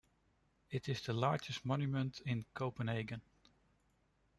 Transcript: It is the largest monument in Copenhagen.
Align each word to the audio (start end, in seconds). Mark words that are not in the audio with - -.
It 0.71 0.89
is 0.89 0.99
the 1.03 1.13
largest 1.13 1.63
monument 1.63 2.21
in 2.21 2.43
Copenhagen. 2.55 3.21